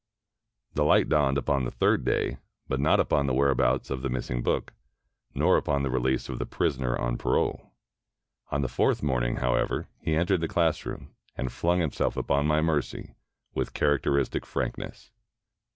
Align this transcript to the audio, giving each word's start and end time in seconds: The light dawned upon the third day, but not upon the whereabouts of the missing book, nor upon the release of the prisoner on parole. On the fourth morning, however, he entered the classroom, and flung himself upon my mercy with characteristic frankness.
The 0.73 0.83
light 0.83 1.09
dawned 1.09 1.37
upon 1.37 1.63
the 1.63 1.69
third 1.69 2.03
day, 2.03 2.39
but 2.67 2.79
not 2.79 2.99
upon 2.99 3.27
the 3.27 3.35
whereabouts 3.35 3.91
of 3.91 4.01
the 4.01 4.09
missing 4.09 4.41
book, 4.41 4.73
nor 5.35 5.57
upon 5.57 5.83
the 5.83 5.91
release 5.91 6.27
of 6.27 6.39
the 6.39 6.47
prisoner 6.47 6.97
on 6.97 7.19
parole. 7.19 7.71
On 8.49 8.63
the 8.63 8.67
fourth 8.67 9.03
morning, 9.03 9.35
however, 9.35 9.89
he 9.99 10.15
entered 10.15 10.41
the 10.41 10.47
classroom, 10.47 11.13
and 11.35 11.51
flung 11.51 11.81
himself 11.81 12.17
upon 12.17 12.47
my 12.47 12.61
mercy 12.63 13.13
with 13.53 13.75
characteristic 13.75 14.43
frankness. 14.43 15.11